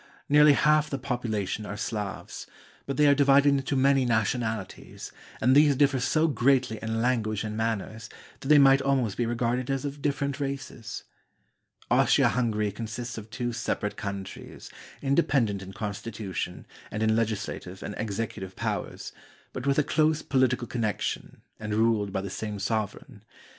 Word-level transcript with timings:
Nearly 0.27 0.53
half 0.53 0.89
the 0.89 0.97
population 0.97 1.63
are 1.63 1.77
Slavs; 1.77 2.47
but 2.87 2.97
they 2.97 3.05
are 3.05 3.13
divided 3.13 3.49
into 3.49 3.75
many 3.75 4.03
nationalities, 4.03 5.11
and 5.39 5.55
these 5.55 5.75
differ 5.75 5.99
so 5.99 6.27
greatly 6.27 6.79
in 6.81 7.03
language 7.03 7.43
and 7.43 7.55
manners 7.55 8.09
that 8.39 8.47
they 8.47 8.57
might 8.57 8.81
almost 8.81 9.15
be 9.15 9.27
regarded 9.27 9.69
as 9.69 9.85
of 9.85 10.01
different 10.01 10.39
races. 10.39 11.03
Austria 11.91 12.29
Hungary 12.29 12.71
consists 12.71 13.19
of 13.19 13.29
two 13.29 13.53
separate 13.53 13.95
countries, 13.95 14.71
inde 15.03 15.21
pendent 15.27 15.61
in 15.61 15.71
constitution, 15.71 16.65
and 16.89 17.03
in 17.03 17.15
legislative 17.15 17.83
and 17.83 17.93
executive 17.99 18.55
powers, 18.55 19.11
but 19.53 19.67
with 19.67 19.77
a 19.77 19.83
close 19.83 20.23
political 20.23 20.65
connection 20.65 21.43
and 21.59 21.75
ruled 21.75 22.11
by 22.11 22.21
the 22.21 22.29
same 22.31 22.57
sovereign. 22.57 23.21